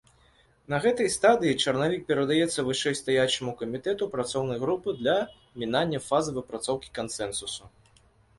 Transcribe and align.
На 0.73 0.77
гэтай 0.83 1.09
стадыі 1.15 1.57
чарнавік 1.65 2.07
перадаецца 2.09 2.65
вышэйстаячаму 2.69 3.53
камітэту 3.59 4.09
працоўнай 4.15 4.59
групы 4.65 4.95
для 5.03 5.15
мінання 5.61 5.99
фазы 6.09 6.35
выпрацоўкі 6.41 6.89
кансэнсусу. 6.99 7.63